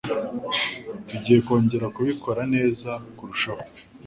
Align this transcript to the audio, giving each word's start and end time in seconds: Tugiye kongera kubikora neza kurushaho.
Tugiye 1.07 1.39
kongera 1.47 1.87
kubikora 1.95 2.41
neza 2.55 2.91
kurushaho. 3.17 3.63